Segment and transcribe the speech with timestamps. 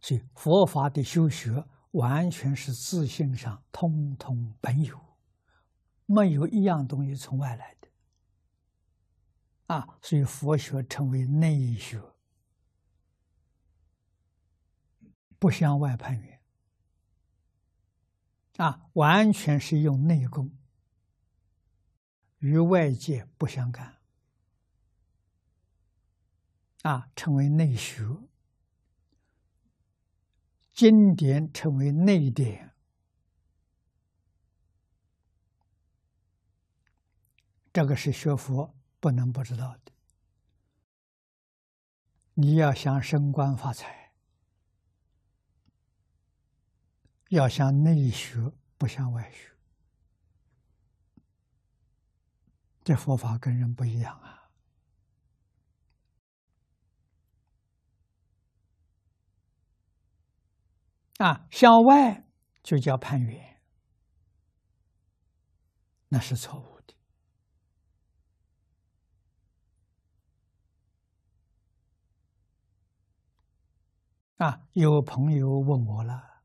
[0.00, 4.98] 所以佛法的修学完全是自信上通通本有，
[6.06, 7.88] 没有一样东西从外来的。
[9.74, 12.02] 啊，所以佛学称为内学，
[15.38, 16.40] 不向外攀缘。
[18.56, 20.50] 啊，完全是用内功，
[22.38, 23.98] 与外界不相干。
[26.82, 28.04] 啊，称为内学。
[30.80, 32.72] 经典称为内典，
[37.70, 39.92] 这个是学佛不能不知道的。
[42.32, 44.14] 你要想升官发财，
[47.28, 49.50] 要向内学，不向外学。
[52.82, 54.39] 这佛法跟人不一样啊。
[61.20, 62.26] 啊，向外
[62.62, 63.60] 就叫攀缘，
[66.08, 66.94] 那是错误的。
[74.38, 76.40] 啊，有朋友问我了，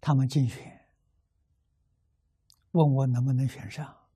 [0.00, 0.88] 他们竞选，
[2.72, 4.08] 问我能不能选上。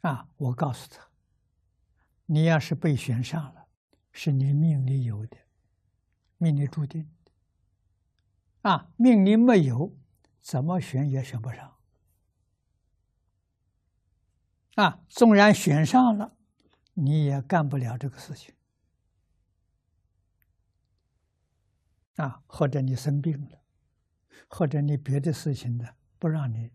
[0.00, 1.10] 啊，我告诉他，
[2.24, 3.68] 你要是被选上了，
[4.10, 5.36] 是你命里有的。
[6.38, 7.10] 命里注定，
[8.62, 9.96] 啊，命里没有，
[10.40, 11.76] 怎么选也选不上。
[14.76, 16.36] 啊，纵然选上了，
[16.94, 18.54] 你也干不了这个事情。
[22.14, 23.60] 啊，或者你生病了，
[24.48, 26.70] 或者你别的事情的，不让你，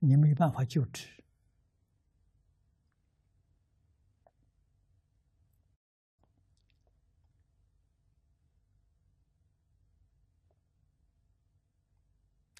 [0.00, 1.24] 你没办法救治。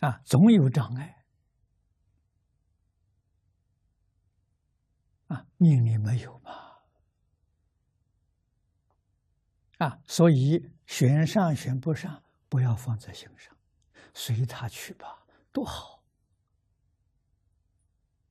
[0.00, 1.25] 啊，总有障碍。
[5.26, 6.53] 啊，命里没有嘛？
[9.78, 13.56] 啊，所以选上选不上，不要放在心上，
[14.14, 16.03] 随他去吧，多好。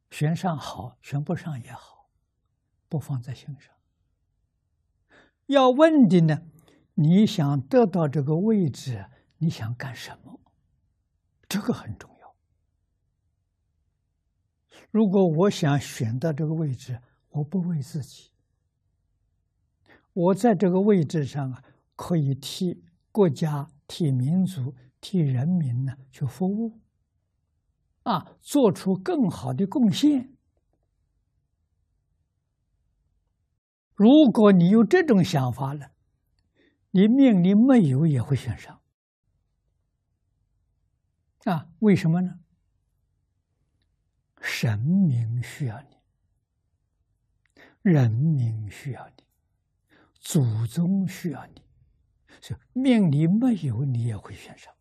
[0.10, 2.10] 选上好，选不上也好，
[2.90, 3.74] 不放在心上。
[5.46, 6.42] 要问的呢，
[6.96, 10.42] 你想得到这个位置，你想干什么？
[11.48, 12.36] 这个很重要。
[14.92, 18.32] 如果我想选到这个位置，我不为自己，
[20.14, 21.64] 我在这个位置上啊，
[21.96, 26.80] 可以替国家、替民族、替人民呢去服务，
[28.04, 30.34] 啊，做出更好的贡献。
[33.94, 35.92] 如果你有这种想法了，
[36.92, 38.80] 你命里没有也会选上。
[41.50, 42.40] 啊，为什么呢？
[44.42, 49.24] 神明需要你，人民需要你，
[50.14, 51.62] 祖宗需要你，
[52.42, 54.77] 所以命里没有你也会选上。